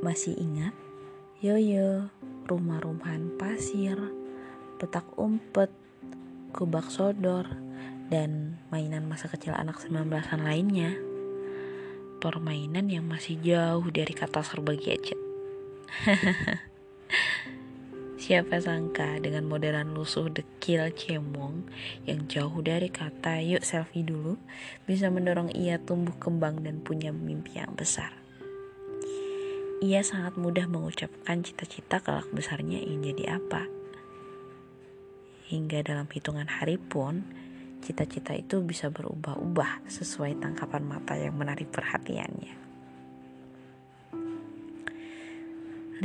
Masih 0.00 0.32
ingat? 0.40 0.72
Yoyo, 1.44 2.08
rumah-rumahan 2.48 3.36
pasir, 3.36 4.00
petak 4.80 5.04
umpet, 5.20 5.68
kubak 6.56 6.88
sodor, 6.88 7.44
dan 8.08 8.56
mainan 8.72 9.04
masa 9.04 9.28
kecil 9.28 9.52
anak 9.52 9.76
19-an 9.76 10.40
lainnya. 10.40 10.96
Permainan 12.16 12.88
yang 12.88 13.04
masih 13.04 13.36
jauh 13.44 13.84
dari 13.92 14.16
kata 14.16 14.40
serba 14.40 14.72
gadget. 14.72 15.20
Siapa 18.20 18.56
sangka 18.56 19.20
dengan 19.20 19.48
modelan 19.48 19.92
lusuh 19.92 20.32
dekil 20.32 20.92
cemong 20.96 21.68
yang 22.08 22.24
jauh 22.24 22.60
dari 22.64 22.88
kata 22.88 23.40
yuk 23.44 23.64
selfie 23.64 24.04
dulu 24.04 24.40
bisa 24.84 25.12
mendorong 25.12 25.52
ia 25.56 25.76
tumbuh 25.76 26.16
kembang 26.16 26.64
dan 26.64 26.84
punya 26.84 27.12
mimpi 27.12 27.60
yang 27.60 27.72
besar. 27.76 28.19
Ia 29.80 30.04
sangat 30.04 30.36
mudah 30.36 30.68
mengucapkan 30.68 31.40
cita-cita 31.40 32.04
kelak 32.04 32.28
besarnya 32.36 32.84
ingin 32.84 33.16
jadi 33.16 33.40
apa. 33.40 33.64
Hingga 35.48 35.80
dalam 35.80 36.04
hitungan 36.04 36.44
hari 36.44 36.76
pun, 36.76 37.24
cita-cita 37.80 38.36
itu 38.36 38.60
bisa 38.60 38.92
berubah-ubah 38.92 39.88
sesuai 39.88 40.36
tangkapan 40.44 40.84
mata 40.84 41.16
yang 41.16 41.32
menarik 41.32 41.72
perhatiannya. 41.72 42.60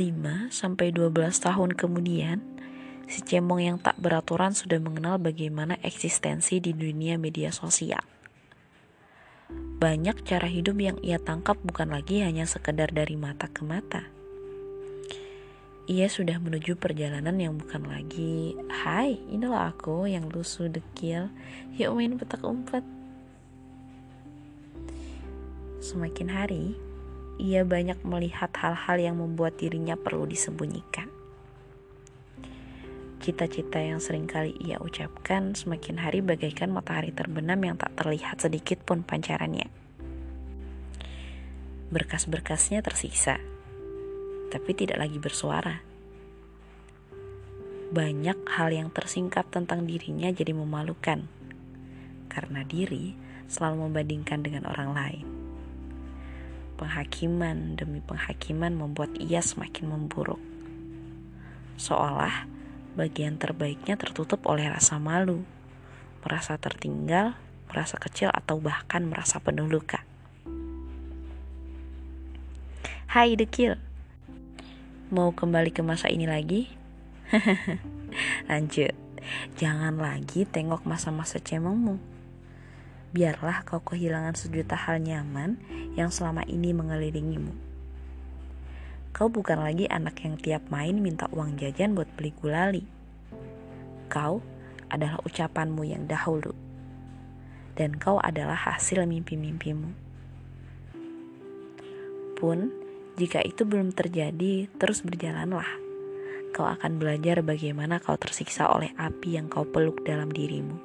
sampai 0.48 0.88
12 0.88 1.36
tahun 1.36 1.76
kemudian, 1.76 2.40
si 3.04 3.20
cemong 3.28 3.60
yang 3.60 3.76
tak 3.76 4.00
beraturan 4.00 4.56
sudah 4.56 4.80
mengenal 4.80 5.20
bagaimana 5.20 5.76
eksistensi 5.84 6.64
di 6.64 6.72
dunia 6.72 7.20
media 7.20 7.52
sosial. 7.52 8.15
Banyak 9.76 10.24
cara 10.24 10.48
hidup 10.48 10.80
yang 10.80 10.96
ia 11.04 11.20
tangkap 11.20 11.60
bukan 11.60 11.92
lagi 11.92 12.24
hanya 12.24 12.48
sekedar 12.48 12.88
dari 12.96 13.12
mata 13.12 13.44
ke 13.44 13.60
mata. 13.60 14.08
Ia 15.84 16.08
sudah 16.08 16.40
menuju 16.40 16.80
perjalanan 16.80 17.36
yang 17.36 17.60
bukan 17.60 17.84
lagi, 17.84 18.56
Hai, 18.72 19.20
inilah 19.28 19.76
aku 19.76 20.08
yang 20.08 20.32
lusuh 20.32 20.72
dekil, 20.72 21.28
yuk 21.76 21.92
main 21.92 22.16
petak 22.16 22.40
umpet. 22.40 22.80
Semakin 25.84 26.32
hari, 26.32 26.72
ia 27.36 27.60
banyak 27.60 28.00
melihat 28.00 28.48
hal-hal 28.56 28.96
yang 28.96 29.20
membuat 29.20 29.60
dirinya 29.60 29.92
perlu 29.92 30.24
disembunyikan. 30.24 31.12
Cita-cita 33.26 33.82
yang 33.82 33.98
sering 33.98 34.30
kali 34.30 34.54
ia 34.62 34.78
ucapkan 34.78 35.50
semakin 35.50 35.98
hari 35.98 36.22
bagaikan 36.22 36.70
matahari 36.70 37.10
terbenam 37.10 37.58
yang 37.58 37.74
tak 37.74 37.90
terlihat 37.98 38.38
sedikit 38.38 38.86
pun 38.86 39.02
pancarannya. 39.02 39.66
Berkas-berkasnya 41.90 42.86
tersisa, 42.86 43.42
tapi 44.54 44.70
tidak 44.78 45.02
lagi 45.02 45.18
bersuara. 45.18 45.82
Banyak 47.90 48.46
hal 48.46 48.70
yang 48.70 48.94
tersingkap 48.94 49.50
tentang 49.50 49.90
dirinya 49.90 50.30
jadi 50.30 50.54
memalukan, 50.54 51.26
karena 52.30 52.62
diri 52.62 53.18
selalu 53.50 53.90
membandingkan 53.90 54.46
dengan 54.46 54.70
orang 54.70 54.94
lain. 54.94 55.26
Penghakiman 56.78 57.74
demi 57.74 57.98
penghakiman 58.06 58.70
membuat 58.70 59.18
ia 59.18 59.42
semakin 59.42 59.90
memburuk. 59.90 60.38
Seolah 61.74 62.54
bagian 62.96 63.36
terbaiknya 63.36 64.00
tertutup 64.00 64.42
oleh 64.48 64.66
rasa 64.66 64.96
malu, 64.96 65.44
merasa 66.24 66.56
tertinggal, 66.56 67.36
merasa 67.68 68.00
kecil 68.00 68.32
atau 68.32 68.56
bahkan 68.58 69.04
merasa 69.04 69.36
penuh 69.38 69.68
luka. 69.68 70.02
Hai 73.06 73.36
Dekil, 73.36 73.76
mau 75.12 75.30
kembali 75.30 75.70
ke 75.70 75.84
masa 75.84 76.08
ini 76.08 76.24
lagi? 76.24 76.72
Lanjut, 78.50 78.96
jangan 79.60 80.00
lagi 80.00 80.48
tengok 80.48 80.88
masa-masa 80.88 81.36
cemongmu 81.36 82.16
biarlah 83.16 83.64
kau 83.64 83.80
kehilangan 83.80 84.36
sejuta 84.36 84.76
hal 84.76 85.00
nyaman 85.00 85.56
yang 85.96 86.12
selama 86.12 86.44
ini 86.44 86.76
mengelilingimu. 86.76 87.75
Kau 89.16 89.32
bukan 89.32 89.64
lagi 89.64 89.88
anak 89.88 90.20
yang 90.28 90.36
tiap 90.36 90.68
main 90.68 91.00
minta 91.00 91.24
uang 91.32 91.56
jajan 91.56 91.96
buat 91.96 92.04
beli 92.20 92.36
gulali. 92.36 92.84
Kau 94.12 94.44
adalah 94.92 95.24
ucapanmu 95.24 95.88
yang 95.88 96.04
dahulu. 96.04 96.52
Dan 97.80 97.96
kau 97.96 98.20
adalah 98.20 98.60
hasil 98.60 99.08
mimpi-mimpimu. 99.08 99.88
Pun, 102.36 102.68
jika 103.16 103.40
itu 103.40 103.64
belum 103.64 103.96
terjadi, 103.96 104.68
terus 104.76 105.00
berjalanlah. 105.00 105.80
Kau 106.52 106.68
akan 106.68 107.00
belajar 107.00 107.40
bagaimana 107.40 108.04
kau 108.04 108.20
tersiksa 108.20 108.68
oleh 108.68 108.92
api 109.00 109.40
yang 109.40 109.48
kau 109.48 109.64
peluk 109.64 110.04
dalam 110.04 110.28
dirimu 110.28 110.76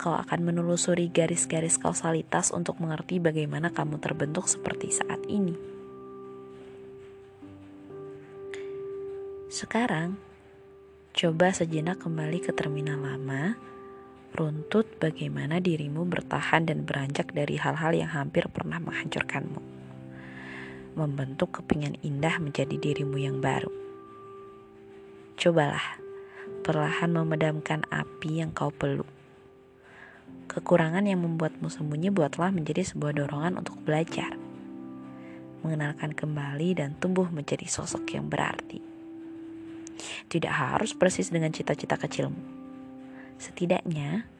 kau 0.00 0.16
akan 0.16 0.40
menelusuri 0.48 1.12
garis-garis 1.12 1.76
kausalitas 1.76 2.56
untuk 2.56 2.80
mengerti 2.80 3.20
bagaimana 3.20 3.68
kamu 3.68 4.00
terbentuk 4.00 4.48
seperti 4.48 4.96
saat 4.96 5.20
ini. 5.28 5.69
Sekarang, 9.60 10.16
coba 11.12 11.52
sejenak 11.52 12.00
kembali 12.00 12.40
ke 12.40 12.48
terminal 12.56 12.96
lama, 12.96 13.60
runtut 14.32 14.88
bagaimana 14.96 15.60
dirimu 15.60 16.08
bertahan 16.08 16.64
dan 16.64 16.88
beranjak 16.88 17.28
dari 17.36 17.60
hal-hal 17.60 17.92
yang 17.92 18.08
hampir 18.08 18.48
pernah 18.48 18.80
menghancurkanmu. 18.80 19.60
Membentuk 20.96 21.60
kepingan 21.60 22.00
indah 22.00 22.40
menjadi 22.40 22.72
dirimu 22.72 23.20
yang 23.20 23.44
baru. 23.44 23.68
Cobalah 25.36 26.00
perlahan 26.64 27.12
memadamkan 27.12 27.84
api 27.92 28.40
yang 28.40 28.56
kau 28.56 28.72
peluk 28.72 29.12
Kekurangan 30.48 31.04
yang 31.04 31.20
membuatmu 31.20 31.68
sembunyi 31.68 32.08
buatlah 32.08 32.48
menjadi 32.48 32.80
sebuah 32.80 33.12
dorongan 33.12 33.60
untuk 33.60 33.76
belajar, 33.84 34.40
mengenalkan 35.60 36.16
kembali 36.16 36.80
dan 36.80 36.96
tumbuh 36.96 37.28
menjadi 37.28 37.68
sosok 37.68 38.16
yang 38.16 38.32
berarti. 38.32 38.89
Tidak 40.30 40.54
harus 40.54 40.94
persis 40.94 41.34
dengan 41.34 41.50
cita-cita 41.50 41.98
kecilmu. 41.98 42.38
Setidaknya, 43.42 44.30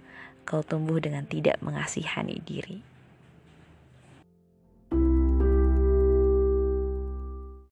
kau 0.46 0.62
tumbuh 0.62 1.02
dengan 1.02 1.26
tidak 1.26 1.58
mengasihani 1.58 2.38
diri. 2.46 2.78